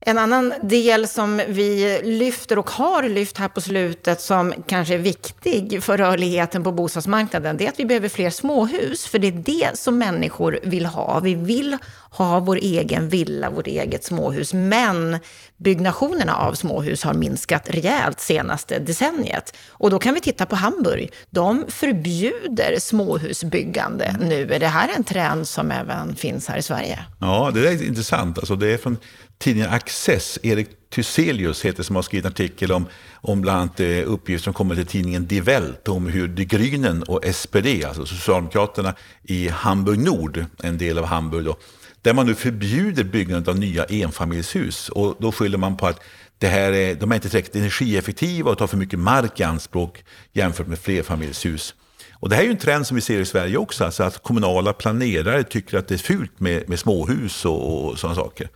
En 0.00 0.18
annan 0.18 0.54
del 0.62 1.08
som 1.08 1.42
vi 1.48 2.00
lyfter 2.04 2.58
och 2.58 2.70
har 2.70 3.02
lyft 3.02 3.38
här 3.38 3.48
på 3.48 3.60
slutet 3.60 4.20
som 4.20 4.54
kanske 4.66 4.94
är 4.94 4.98
viktig 4.98 5.82
för 5.82 5.98
rörligheten 5.98 6.64
på 6.64 6.72
bostadsmarknaden, 6.72 7.56
det 7.56 7.66
är 7.66 7.68
att 7.68 7.80
vi 7.80 7.84
behöver 7.84 8.08
fler 8.08 8.30
småhus. 8.30 9.06
För 9.06 9.18
det 9.18 9.28
är 9.28 9.32
det 9.32 9.78
som 9.78 9.98
människor 9.98 10.58
vill 10.62 10.86
ha. 10.86 11.20
Vi 11.20 11.34
vill 11.34 11.76
ha 12.10 12.40
vår 12.40 12.56
egen 12.56 13.08
villa, 13.08 13.50
vårt 13.50 13.66
eget 13.66 14.04
småhus. 14.04 14.54
Men 14.54 15.18
byggnationerna 15.56 16.36
av 16.36 16.54
småhus 16.54 17.04
har 17.04 17.14
minskat 17.14 17.70
rejält 17.70 18.20
senaste 18.20 18.78
decenniet. 18.78 19.56
Och 19.68 19.90
då 19.90 19.98
kan 19.98 20.14
vi 20.14 20.20
titta 20.20 20.46
på 20.46 20.56
Hamburg. 20.56 21.12
De 21.30 21.64
förbjuder 21.68 22.78
småhusbyggande 22.80 24.16
nu. 24.20 24.54
Är 24.54 24.60
det 24.60 24.66
här 24.66 24.90
en 24.96 25.04
trend 25.04 25.48
som 25.48 25.70
även 25.70 26.16
finns 26.16 26.48
här 26.48 26.58
i 26.58 26.62
Sverige? 26.62 26.98
Ja, 27.20 27.50
det 27.54 27.68
är 27.68 27.86
intressant. 27.86 28.38
Alltså 28.38 28.56
det 28.56 28.72
är 28.72 28.78
från 28.78 28.96
tidningen 29.38 29.70
Access, 29.70 30.38
Erik 30.42 30.68
Thyselius 30.90 31.64
heter 31.64 31.82
som 31.82 31.96
har 31.96 32.02
skrivit 32.02 32.24
en 32.24 32.32
artikel 32.32 32.72
om, 32.72 32.86
om 33.14 33.40
bland 33.40 33.60
annat 33.60 33.80
eh, 33.80 34.02
uppgifter 34.06 34.44
som 34.44 34.52
kommer 34.52 34.74
till 34.74 34.86
tidningen 34.86 35.26
Die 35.26 35.40
Welt 35.40 35.88
om 35.88 36.06
hur 36.06 36.28
De 36.28 36.44
Grünen 36.44 37.02
och 37.02 37.34
SPD, 37.34 37.84
alltså 37.84 38.06
Socialdemokraterna 38.06 38.94
i 39.22 39.48
Hamburg 39.48 39.98
Nord, 39.98 40.44
en 40.62 40.78
del 40.78 40.98
av 40.98 41.04
Hamburg 41.04 41.44
då, 41.44 41.56
där 42.02 42.14
man 42.14 42.26
nu 42.26 42.34
förbjuder 42.34 43.04
byggandet 43.04 43.48
av 43.48 43.58
nya 43.58 43.84
enfamiljshus. 43.84 44.88
Och 44.88 45.16
då 45.18 45.32
skyller 45.32 45.58
man 45.58 45.76
på 45.76 45.86
att 45.86 46.00
det 46.38 46.48
här 46.48 46.72
är, 46.72 46.94
de 46.94 47.10
är 47.10 47.14
inte 47.14 47.28
tillräckligt 47.28 47.56
energieffektiva 47.56 48.50
och 48.50 48.58
tar 48.58 48.66
för 48.66 48.76
mycket 48.76 48.98
mark 48.98 49.40
i 49.40 49.42
anspråk 49.42 50.04
jämfört 50.32 50.66
med 50.66 50.78
flerfamiljshus. 50.78 51.74
Och 52.20 52.28
det 52.28 52.36
här 52.36 52.42
är 52.42 52.46
ju 52.46 52.52
en 52.52 52.58
trend 52.58 52.86
som 52.86 52.94
vi 52.94 53.00
ser 53.00 53.20
i 53.20 53.24
Sverige 53.24 53.56
också, 53.56 53.84
alltså 53.84 54.02
att 54.02 54.22
kommunala 54.22 54.72
planerare 54.72 55.44
tycker 55.44 55.78
att 55.78 55.88
det 55.88 55.94
är 55.94 55.98
fult 55.98 56.40
med, 56.40 56.68
med 56.68 56.78
småhus 56.78 57.44
och, 57.44 57.88
och 57.88 57.98
sådana 57.98 58.14
saker. 58.14 58.48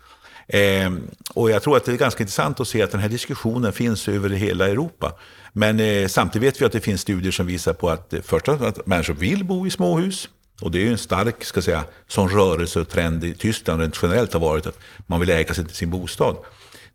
Eh, 0.48 0.92
och 1.34 1.50
jag 1.50 1.62
tror 1.62 1.76
att 1.76 1.84
det 1.84 1.92
är 1.92 1.96
ganska 1.96 2.22
intressant 2.22 2.60
att 2.60 2.68
se 2.68 2.82
att 2.82 2.90
den 2.90 3.00
här 3.00 3.08
diskussionen 3.08 3.72
finns 3.72 4.08
över 4.08 4.30
hela 4.30 4.68
Europa. 4.68 5.12
Men 5.52 5.80
eh, 5.80 6.08
samtidigt 6.08 6.48
vet 6.48 6.60
vi 6.60 6.64
att 6.64 6.72
det 6.72 6.80
finns 6.80 7.00
studier 7.00 7.32
som 7.32 7.46
visar 7.46 7.72
på 7.72 7.90
att, 7.90 8.12
eh, 8.12 8.20
först 8.24 8.48
att 8.48 8.86
människor 8.86 9.14
vill 9.14 9.44
bo 9.44 9.66
i 9.66 9.70
småhus. 9.70 10.28
Och 10.60 10.70
det 10.70 10.78
är 10.78 10.82
ju 10.82 10.90
en 10.90 10.98
stark 10.98 11.44
ska 11.44 11.62
säga, 11.62 11.84
sån 12.08 12.28
rörelse 12.28 12.80
och 12.80 12.88
trend 12.88 13.24
i 13.24 13.34
Tyskland 13.34 13.80
rent 13.80 13.98
generellt 14.02 14.32
har 14.32 14.40
varit 14.40 14.66
att 14.66 14.78
man 15.06 15.20
vill 15.20 15.30
äga 15.30 15.54
sig 15.54 15.64
till 15.64 15.76
sin 15.76 15.90
bostad. 15.90 16.36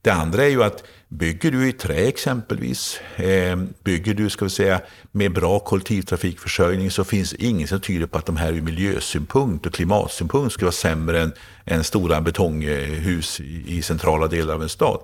Det 0.01 0.11
andra 0.11 0.43
är 0.43 0.49
ju 0.49 0.63
att 0.63 0.83
bygger 1.09 1.51
du 1.51 1.69
i 1.69 1.71
trä 1.71 2.07
exempelvis, 2.07 2.99
eh, 3.15 3.55
bygger 3.83 4.13
du 4.13 4.29
ska 4.29 4.45
vi 4.45 4.51
säga, 4.51 4.81
med 5.11 5.33
bra 5.33 5.59
kollektivtrafikförsörjning 5.59 6.91
så 6.91 7.03
finns 7.03 7.33
inget 7.33 7.69
som 7.69 7.81
tyder 7.81 8.07
på 8.07 8.17
att 8.17 8.25
de 8.25 8.37
här 8.37 8.53
ur 8.53 8.61
miljösynpunkt 8.61 9.65
och 9.65 9.73
klimatsynpunkt 9.73 10.53
skulle 10.53 10.65
vara 10.65 10.71
sämre 10.71 11.21
än, 11.21 11.33
än 11.65 11.83
stora 11.83 12.21
betonghus 12.21 13.39
i, 13.39 13.63
i 13.67 13.81
centrala 13.81 14.27
delar 14.27 14.53
av 14.53 14.63
en 14.63 14.69
stad. 14.69 14.99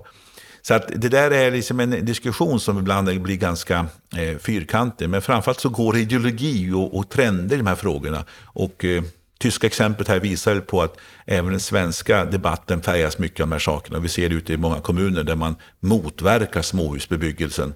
Så 0.62 0.74
att 0.74 0.88
det 0.96 1.08
där 1.08 1.30
är 1.30 1.50
liksom 1.50 1.80
en 1.80 2.04
diskussion 2.04 2.60
som 2.60 2.78
ibland 2.78 3.22
blir 3.22 3.36
ganska 3.36 3.86
eh, 4.16 4.38
fyrkantig. 4.38 5.08
Men 5.08 5.22
framförallt 5.22 5.60
så 5.60 5.68
går 5.68 5.96
ideologi 5.96 6.72
och, 6.72 6.98
och 6.98 7.08
trender 7.08 7.56
i 7.56 7.58
de 7.58 7.66
här 7.66 7.74
frågorna. 7.74 8.24
Och 8.42 8.84
eh, 8.84 9.02
tyska 9.44 9.66
exemplet 9.66 10.08
här 10.08 10.20
visar 10.20 10.60
på 10.60 10.82
att 10.82 10.96
även 11.26 11.50
den 11.50 11.60
svenska 11.60 12.24
debatten 12.24 12.82
färgas 12.82 13.18
mycket 13.18 13.40
av 13.40 13.48
de 13.48 13.52
här 13.52 13.58
sakerna. 13.58 13.98
Vi 13.98 14.08
ser 14.08 14.28
det 14.28 14.34
ute 14.34 14.52
i 14.52 14.56
många 14.56 14.80
kommuner 14.80 15.24
där 15.24 15.36
man 15.36 15.56
motverkar 15.80 16.62
småhusbebyggelsen. 16.62 17.74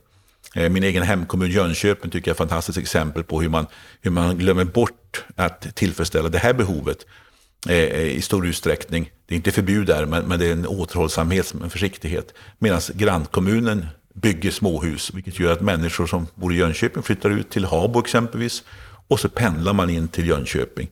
Eh, 0.54 0.70
min 0.70 0.84
egen 0.84 1.02
hemkommun 1.02 1.50
Jönköping 1.50 2.10
tycker 2.10 2.30
jag 2.30 2.32
är 2.32 2.44
ett 2.44 2.50
fantastiskt 2.50 2.78
exempel 2.78 3.24
på 3.24 3.40
hur 3.40 3.48
man, 3.48 3.66
hur 4.00 4.10
man 4.10 4.38
glömmer 4.38 4.64
bort 4.64 5.24
att 5.36 5.76
tillfredsställa 5.76 6.28
det 6.28 6.38
här 6.38 6.52
behovet 6.54 7.06
eh, 7.68 7.76
eh, 7.76 8.02
i 8.02 8.22
stor 8.22 8.46
utsträckning. 8.46 9.10
Det 9.26 9.34
är 9.34 9.36
inte 9.36 9.50
förbud 9.50 9.86
där, 9.86 10.06
men, 10.06 10.24
men 10.24 10.38
det 10.38 10.46
är 10.46 10.52
en 10.52 10.66
återhållsamhet, 10.66 11.54
en 11.62 11.70
försiktighet. 11.70 12.34
Medan 12.58 12.80
grannkommunen 12.94 13.86
bygger 14.14 14.50
småhus, 14.50 15.10
vilket 15.14 15.38
gör 15.38 15.52
att 15.52 15.60
människor 15.60 16.06
som 16.06 16.26
bor 16.34 16.52
i 16.52 16.56
Jönköping 16.56 17.02
flyttar 17.02 17.30
ut 17.30 17.50
till 17.50 17.64
Habo 17.64 18.00
exempelvis. 18.00 18.62
Och 19.08 19.20
så 19.20 19.28
pendlar 19.28 19.72
man 19.72 19.90
in 19.90 20.08
till 20.08 20.28
Jönköping 20.28 20.88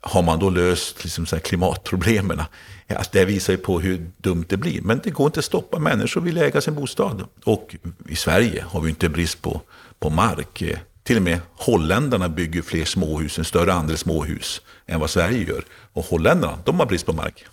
har 0.00 0.22
man 0.22 0.38
då 0.38 0.50
löst 0.50 1.04
liksom 1.04 1.26
så 1.26 1.38
klimatproblemen? 1.38 2.42
Ja, 2.86 3.02
det 3.12 3.24
visar 3.24 3.52
ju 3.52 3.56
på 3.56 3.80
hur 3.80 4.10
dumt 4.16 4.44
det 4.48 4.56
blir. 4.56 4.80
Men 4.82 5.00
det 5.04 5.10
går 5.10 5.26
inte 5.26 5.40
att 5.40 5.44
stoppa. 5.44 5.78
Människor 5.78 6.20
vill 6.20 6.38
äga 6.38 6.60
sin 6.60 6.74
bostad. 6.74 7.24
Och 7.44 7.76
i 8.08 8.16
Sverige 8.16 8.64
har 8.68 8.80
vi 8.80 8.90
inte 8.90 9.08
brist 9.08 9.42
på, 9.42 9.60
på 9.98 10.10
mark. 10.10 10.62
Till 11.02 11.16
och 11.16 11.22
med 11.22 11.40
holländarna 11.54 12.28
bygger 12.28 12.62
fler 12.62 12.84
småhus, 12.84 13.38
en 13.38 13.44
större 13.44 13.72
andel 13.72 13.98
småhus 13.98 14.60
än 14.86 15.00
vad 15.00 15.10
Sverige 15.10 15.44
gör. 15.48 15.64
Och 15.92 16.04
holländarna, 16.04 16.58
de 16.64 16.78
har 16.78 16.86
brist 16.86 17.06
på 17.06 17.12
mark. 17.12 17.44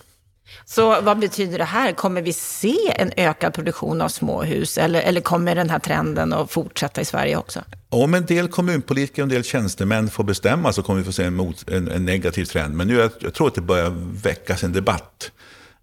Så 0.66 1.02
vad 1.02 1.20
betyder 1.20 1.58
det 1.58 1.64
här? 1.64 1.92
Kommer 1.92 2.22
vi 2.22 2.34
se 2.34 2.78
en 2.96 3.12
ökad 3.18 3.54
produktion 3.54 4.02
av 4.02 4.10
småhus 4.10 4.78
eller, 4.78 5.02
eller 5.02 5.22
kommer 5.22 5.56
den 5.56 5.70
här 5.70 5.80
trenden 5.80 6.34
att 6.34 6.52
fortsätta 6.52 7.02
i 7.02 7.06
Sverige 7.06 7.38
också? 7.38 7.64
Om 7.90 8.14
en 8.14 8.26
del 8.26 8.48
kommunpolitiker 8.48 9.22
och 9.22 9.24
en 9.24 9.30
del 9.30 9.44
tjänstemän 9.44 10.10
får 10.10 10.24
bestämma 10.24 10.74
så 10.74 10.84
kommer 10.84 11.00
vi 11.00 11.06
få 11.06 11.12
se 11.12 11.24
en, 11.24 11.36
mot, 11.36 11.70
en, 11.70 11.88
en 11.88 12.06
negativ 12.06 12.46
trend. 12.46 12.76
Men 12.76 12.88
nu 12.88 12.96
jag, 12.96 13.12
jag 13.20 13.34
tror 13.34 13.48
att 13.48 13.56
det 13.56 13.62
börjar 13.62 13.90
väckas 14.24 14.64
en 14.64 14.74
debatt 14.74 15.32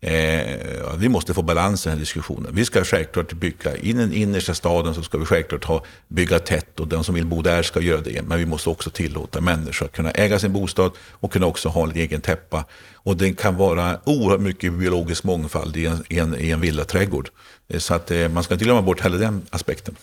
Eh, 0.04 0.96
vi 0.96 1.08
måste 1.08 1.34
få 1.34 1.42
balans 1.42 1.86
i 1.86 1.88
den 1.88 1.98
här 1.98 2.00
diskussionen. 2.00 2.54
Vi 2.54 2.64
ska 2.64 2.84
självklart 2.84 3.32
bygga, 3.32 3.76
i 3.76 3.92
den 3.92 4.12
innersta 4.12 4.54
staden 4.54 4.94
så 4.94 5.02
ska 5.02 5.18
vi 5.18 5.24
självklart 5.24 5.64
ha, 5.64 5.84
bygga 6.08 6.38
tätt 6.38 6.80
och 6.80 6.88
den 6.88 7.04
som 7.04 7.14
vill 7.14 7.26
bo 7.26 7.42
där 7.42 7.62
ska 7.62 7.80
göra 7.80 8.00
det. 8.00 8.22
Men 8.22 8.38
vi 8.38 8.46
måste 8.46 8.70
också 8.70 8.90
tillåta 8.90 9.40
människor 9.40 9.86
att 9.86 9.92
kunna 9.92 10.10
äga 10.10 10.38
sin 10.38 10.52
bostad 10.52 10.92
och 11.10 11.32
kunna 11.32 11.46
också 11.46 11.68
ha 11.68 11.84
en 11.84 11.96
egen 11.96 12.20
täppa. 12.20 12.64
Och 12.92 13.16
det 13.16 13.32
kan 13.32 13.56
vara 13.56 13.98
oerhört 14.04 14.40
mycket 14.40 14.72
biologisk 14.72 15.24
mångfald 15.24 15.76
i 15.76 15.86
en, 15.86 16.04
i 16.08 16.18
en, 16.18 16.38
i 16.38 16.50
en 16.50 16.60
villaträdgård. 16.60 17.28
Eh, 17.68 17.78
så 17.78 17.94
att 17.94 18.10
eh, 18.10 18.28
man 18.28 18.42
ska 18.42 18.54
inte 18.54 18.64
glömma 18.64 18.82
bort 18.82 19.00
heller 19.00 19.18
den 19.18 19.42
aspekten. 19.50 19.96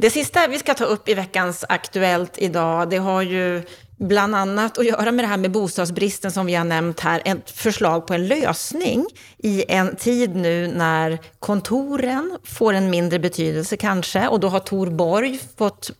Det 0.00 0.10
sista 0.10 0.46
vi 0.46 0.58
ska 0.58 0.74
ta 0.74 0.84
upp 0.84 1.08
i 1.08 1.14
veckans 1.14 1.64
Aktuellt 1.68 2.38
idag, 2.38 2.90
det 2.90 2.96
har 2.96 3.22
ju 3.22 3.62
bland 3.96 4.34
annat 4.34 4.78
att 4.78 4.86
göra 4.86 5.12
med 5.12 5.24
det 5.24 5.28
här 5.28 5.36
med 5.36 5.50
bostadsbristen 5.50 6.32
som 6.32 6.46
vi 6.46 6.54
har 6.54 6.64
nämnt 6.64 7.00
här. 7.00 7.22
Ett 7.24 7.50
förslag 7.50 8.06
på 8.06 8.14
en 8.14 8.26
lösning 8.26 9.06
i 9.38 9.64
en 9.68 9.96
tid 9.96 10.36
nu 10.36 10.66
när 10.66 11.18
kontoren 11.38 12.38
får 12.44 12.72
en 12.72 12.90
mindre 12.90 13.18
betydelse 13.18 13.76
kanske. 13.76 14.28
Och 14.28 14.40
då 14.40 14.48
har 14.48 14.60
Tor 14.60 14.86
Borg 14.86 15.40
fått 15.56 15.90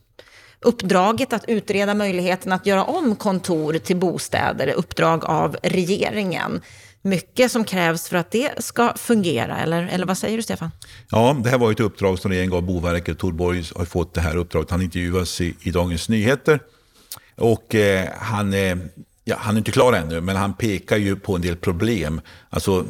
uppdraget 0.60 1.32
att 1.32 1.44
utreda 1.48 1.94
möjligheten 1.94 2.52
att 2.52 2.66
göra 2.66 2.84
om 2.84 3.16
kontor 3.16 3.78
till 3.78 3.96
bostäder, 3.96 4.68
uppdrag 4.76 5.24
av 5.24 5.56
regeringen 5.62 6.60
mycket 7.08 7.52
som 7.52 7.64
krävs 7.64 8.08
för 8.08 8.16
att 8.16 8.30
det 8.30 8.64
ska 8.64 8.92
fungera, 8.96 9.58
eller, 9.58 9.86
eller 9.86 10.06
vad 10.06 10.18
säger 10.18 10.36
du 10.36 10.42
Stefan? 10.42 10.70
Ja, 11.10 11.40
det 11.44 11.50
här 11.50 11.58
var 11.58 11.72
ett 11.72 11.80
uppdrag 11.80 12.18
som 12.18 12.30
regeringen 12.30 12.50
gav 12.50 12.62
Boverket. 12.62 13.18
Torborg 13.18 13.64
har 13.74 13.84
fått 13.84 14.14
det 14.14 14.20
här 14.20 14.36
uppdraget. 14.36 14.70
Han 14.70 14.82
intervjuas 14.82 15.40
i, 15.40 15.54
i 15.60 15.70
Dagens 15.70 16.08
Nyheter. 16.08 16.60
Och 17.36 17.74
eh, 17.74 18.08
han, 18.18 18.54
eh, 18.54 18.76
ja, 19.28 19.36
han 19.38 19.54
är 19.54 19.58
inte 19.58 19.70
klar 19.70 19.92
ännu, 19.92 20.20
men 20.20 20.36
han 20.36 20.54
pekar 20.54 20.96
ju 20.96 21.16
på 21.16 21.36
en 21.36 21.42
del 21.42 21.56
problem. 21.56 22.20
Alltså 22.50 22.84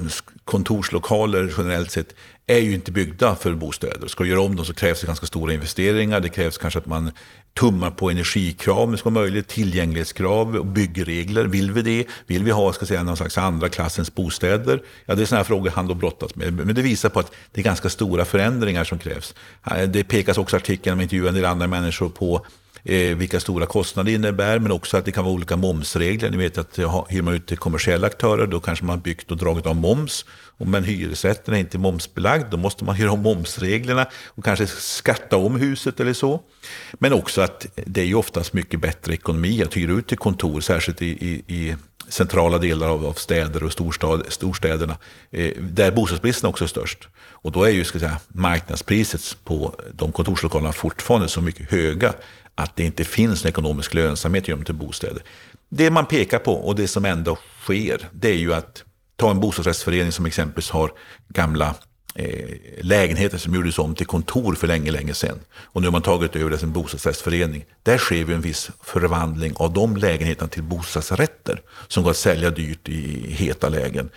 kontorslokaler 0.44 1.54
generellt 1.58 1.90
sett 1.90 2.14
är 2.46 2.58
ju 2.58 2.74
inte 2.74 2.92
byggda 2.92 3.36
för 3.36 3.54
bostäder. 3.54 4.08
Ska 4.08 4.24
du 4.24 4.30
göra 4.30 4.40
om 4.40 4.56
dem 4.56 4.64
så 4.64 4.74
krävs 4.74 5.00
det 5.00 5.06
ganska 5.06 5.26
stora 5.26 5.52
investeringar. 5.52 6.20
Det 6.20 6.28
krävs 6.28 6.58
kanske 6.58 6.78
att 6.78 6.86
man 6.86 7.10
tummar 7.54 7.90
på 7.90 8.10
energikrav 8.10 8.78
om 8.78 8.92
det 8.92 8.98
ska 8.98 9.10
vara 9.10 9.24
möjligt, 9.24 9.48
tillgänglighetskrav 9.48 10.56
och 10.56 10.66
byggregler. 10.66 11.44
Vill 11.44 11.72
vi 11.72 11.82
det? 11.82 12.06
Vill 12.26 12.44
vi 12.44 12.50
ha 12.50 12.72
ska 12.72 12.86
säga, 12.86 13.02
någon 13.02 13.16
slags 13.16 13.38
andra 13.38 13.68
klassens 13.68 14.14
bostäder? 14.14 14.82
Ja, 15.06 15.14
det 15.14 15.22
är 15.22 15.26
sådana 15.26 15.38
här 15.38 15.44
frågor 15.44 15.70
han 15.70 15.86
då 15.86 15.94
brottas 15.94 16.34
med. 16.34 16.52
Men 16.52 16.74
det 16.74 16.82
visar 16.82 17.08
på 17.08 17.20
att 17.20 17.32
det 17.52 17.60
är 17.60 17.64
ganska 17.64 17.88
stora 17.88 18.24
förändringar 18.24 18.84
som 18.84 18.98
krävs. 18.98 19.34
Eh, 19.70 19.88
det 19.88 20.04
pekas 20.04 20.38
också 20.38 20.56
i 20.56 20.58
artikeln, 20.58 20.94
om 20.94 21.00
intervjuar 21.00 21.28
en 21.28 21.34
del 21.34 21.44
andra 21.44 21.66
människor 21.66 22.08
på 22.08 22.46
eh, 22.82 23.16
vilka 23.16 23.40
stora 23.40 23.66
kostnader 23.66 24.10
det 24.10 24.14
innebär, 24.14 24.58
men 24.58 24.72
också 24.72 24.96
att 24.96 25.04
det 25.04 25.12
kan 25.12 25.24
vara 25.24 25.34
olika 25.34 25.56
momsregler. 25.56 26.30
Ni 26.30 26.36
vet 26.36 26.58
att 26.58 26.78
hyr 27.08 27.22
man 27.22 27.34
ut 27.34 27.46
till 27.46 27.58
kommersiella 27.58 28.06
aktörer, 28.06 28.46
då 28.46 28.60
kanske 28.60 28.84
man 28.84 29.00
byggt 29.00 29.30
och 29.30 29.36
dragit 29.36 29.66
av 29.66 29.76
moms. 29.76 30.24
Men 30.58 30.84
hyresrätten 30.84 31.54
är 31.54 31.58
inte 31.58 31.78
momsbelagd, 31.78 32.46
då 32.50 32.56
måste 32.56 32.84
man 32.84 32.96
göra 32.98 33.12
om 33.12 33.22
momsreglerna 33.22 34.06
och 34.26 34.44
kanske 34.44 34.66
skatta 34.66 35.36
om 35.36 35.56
huset 35.56 36.00
eller 36.00 36.12
så. 36.12 36.40
Men 36.92 37.12
också 37.12 37.40
att 37.40 37.66
det 37.74 38.00
är 38.00 38.06
ju 38.06 38.14
oftast 38.14 38.52
mycket 38.52 38.80
bättre 38.80 39.14
ekonomi 39.14 39.62
att 39.62 39.76
hyra 39.76 39.92
ut 39.92 40.06
till 40.06 40.18
kontor, 40.18 40.60
särskilt 40.60 41.02
i, 41.02 41.06
i, 41.06 41.44
i 41.46 41.76
centrala 42.08 42.58
delar 42.58 42.88
av, 42.88 43.06
av 43.06 43.12
städer 43.12 43.64
och 43.64 43.72
storstad, 43.72 44.22
storstäderna, 44.28 44.96
eh, 45.30 45.52
där 45.60 45.90
bostadsbristen 45.90 46.50
också 46.50 46.64
är 46.64 46.68
störst. 46.68 47.08
Och 47.18 47.52
då 47.52 47.64
är 47.64 47.70
ju 47.70 47.84
ska 47.84 47.98
säga, 47.98 48.20
marknadspriset 48.28 49.36
på 49.44 49.74
de 49.92 50.12
kontorslokalerna 50.12 50.72
fortfarande 50.72 51.28
så 51.28 51.40
mycket 51.40 51.70
höga 51.70 52.14
att 52.58 52.76
det 52.76 52.84
inte 52.84 53.04
finns 53.04 53.44
en 53.44 53.48
ekonomisk 53.48 53.94
lönsamhet 53.94 54.48
i 54.48 54.52
dem 54.52 54.64
till 54.64 54.74
bostäder. 54.74 55.22
Det 55.68 55.90
man 55.90 56.06
pekar 56.06 56.38
på 56.38 56.52
och 56.52 56.74
det 56.74 56.88
som 56.88 57.04
ändå 57.04 57.38
sker, 57.62 58.08
det 58.12 58.28
är 58.28 58.36
ju 58.36 58.54
att 58.54 58.84
ta 59.16 59.30
en 59.30 59.40
bostadsrättsförening 59.40 60.12
som 60.12 60.26
exempelvis 60.26 60.70
har 60.70 60.92
gamla 61.28 61.74
eh, 62.14 62.48
lägenheter 62.80 63.38
som 63.38 63.54
gjordes 63.54 63.78
om 63.78 63.94
till 63.94 64.06
kontor 64.06 64.54
för 64.54 64.66
länge, 64.66 64.90
länge 64.90 65.14
sedan. 65.14 65.38
Och 65.54 65.80
nu 65.80 65.86
har 65.86 65.92
man 65.92 66.02
tagit 66.02 66.36
över 66.36 66.50
det 66.50 66.58
som 66.58 66.72
bostadsrättsförening. 66.72 67.64
Där 67.82 67.98
sker 67.98 68.16
ju 68.16 68.34
en 68.34 68.40
viss 68.40 68.70
förvandling 68.82 69.52
av 69.56 69.72
de 69.72 69.96
lägenheterna 69.96 70.48
till 70.48 70.62
bostadsrätter 70.62 71.62
som 71.88 72.02
går 72.02 72.10
att 72.10 72.16
sälja 72.16 72.50
dyrt 72.50 72.88
i 72.88 73.32
heta 73.32 73.68
lägen. 73.68 74.10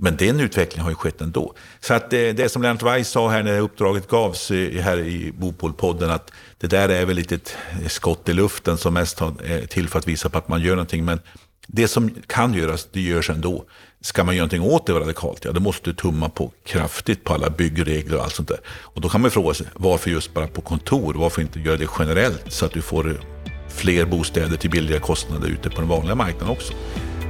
Men 0.00 0.16
den 0.16 0.40
utvecklingen 0.40 0.84
har 0.84 0.90
ju 0.90 0.96
skett 0.96 1.20
ändå. 1.20 1.54
Så 1.80 1.94
att 1.94 2.10
det, 2.10 2.32
det 2.32 2.48
som 2.48 2.62
Lennart 2.62 2.82
Weiss 2.82 3.08
sa 3.08 3.28
här 3.28 3.42
när 3.42 3.60
uppdraget 3.60 4.08
gavs 4.08 4.50
här 4.80 4.98
i 4.98 5.32
Bopolpodden, 5.38 6.10
att 6.10 6.30
det 6.58 6.66
där 6.66 6.88
är 6.88 7.06
väl 7.06 7.16
lite 7.16 7.34
ett 7.34 7.56
skott 7.86 8.28
i 8.28 8.32
luften 8.32 8.78
som 8.78 8.94
mest 8.94 9.20
är 9.20 9.32
eh, 9.44 9.64
till 9.64 9.88
för 9.88 9.98
att 9.98 10.08
visa 10.08 10.28
på 10.28 10.38
att 10.38 10.48
man 10.48 10.60
gör 10.60 10.74
någonting. 10.74 11.04
Men 11.04 11.20
det 11.66 11.88
som 11.88 12.10
kan 12.26 12.54
göras, 12.54 12.88
det 12.92 13.00
görs 13.00 13.30
ändå. 13.30 13.64
Ska 14.00 14.24
man 14.24 14.36
göra 14.36 14.46
någonting 14.46 14.72
åt 14.72 14.86
det 14.86 14.92
radikalt, 14.92 15.44
ja 15.44 15.52
då 15.52 15.60
måste 15.60 15.90
du 15.90 15.94
tumma 15.94 16.28
på 16.28 16.52
kraftigt 16.66 17.24
på 17.24 17.34
alla 17.34 17.50
byggregler 17.50 18.16
och 18.16 18.24
allt 18.24 18.34
sånt 18.34 18.48
där. 18.48 18.60
Och 18.68 19.00
då 19.00 19.08
kan 19.08 19.20
man 19.20 19.30
fråga 19.30 19.54
sig, 19.54 19.66
varför 19.74 20.10
just 20.10 20.34
bara 20.34 20.46
på 20.46 20.60
kontor? 20.60 21.14
Varför 21.14 21.42
inte 21.42 21.60
göra 21.60 21.76
det 21.76 21.88
generellt 21.98 22.52
så 22.52 22.66
att 22.66 22.72
du 22.72 22.82
får 22.82 23.20
fler 23.68 24.04
bostäder 24.04 24.56
till 24.56 24.70
billiga 24.70 25.00
kostnader 25.00 25.48
ute 25.48 25.70
på 25.70 25.80
den 25.80 25.88
vanliga 25.88 26.14
marknaden 26.14 26.48
också? 26.48 26.72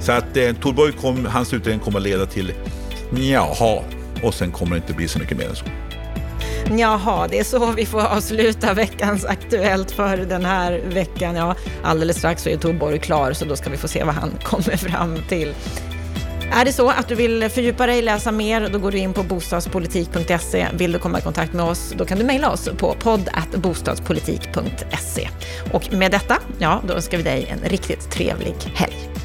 Så 0.00 0.12
att 0.12 0.36
eh, 0.36 0.52
Torborg 0.52 0.92
kom, 0.92 1.26
hans 1.26 1.52
utredning 1.52 1.80
kommer 1.80 1.98
att 1.98 2.04
leda 2.04 2.26
till 2.26 2.52
jaha, 3.10 3.82
och 4.22 4.34
sen 4.34 4.50
kommer 4.50 4.70
det 4.70 4.76
inte 4.76 4.92
bli 4.92 5.08
så 5.08 5.18
mycket 5.18 5.38
mer 5.38 5.48
än 5.48 5.56
så. 5.56 5.64
Jaha, 6.78 7.28
det 7.28 7.38
är 7.38 7.44
så 7.44 7.72
vi 7.72 7.86
får 7.86 8.00
avsluta 8.00 8.74
veckans 8.74 9.24
Aktuellt 9.24 9.90
för 9.90 10.16
den 10.16 10.44
här 10.44 10.80
veckan. 10.86 11.36
Ja, 11.36 11.54
alldeles 11.82 12.18
strax 12.18 12.42
så 12.42 12.48
är 12.48 12.56
Torborg 12.56 12.98
klar, 12.98 13.32
så 13.32 13.44
då 13.44 13.56
ska 13.56 13.70
vi 13.70 13.76
få 13.76 13.88
se 13.88 14.04
vad 14.04 14.14
han 14.14 14.30
kommer 14.44 14.76
fram 14.76 15.18
till. 15.28 15.54
Är 16.52 16.64
det 16.64 16.72
så 16.72 16.90
att 16.90 17.08
du 17.08 17.14
vill 17.14 17.48
fördjupa 17.48 17.86
dig, 17.86 18.02
läsa 18.02 18.32
mer, 18.32 18.68
då 18.72 18.78
går 18.78 18.90
du 18.90 18.98
in 18.98 19.12
på 19.12 19.22
bostadspolitik.se. 19.22 20.66
Vill 20.72 20.92
du 20.92 20.98
komma 20.98 21.18
i 21.18 21.22
kontakt 21.22 21.52
med 21.52 21.64
oss, 21.64 21.94
då 21.96 22.04
kan 22.04 22.18
du 22.18 22.24
mejla 22.24 22.50
oss 22.50 22.68
på 22.78 22.96
podd.bostadspolitik.se. 23.00 25.28
Och 25.72 25.92
med 25.92 26.10
detta, 26.10 26.36
ja, 26.58 26.82
då 26.88 26.94
önskar 26.94 27.16
vi 27.16 27.24
dig 27.24 27.46
en 27.50 27.60
riktigt 27.68 28.10
trevlig 28.10 28.54
helg. 28.74 29.17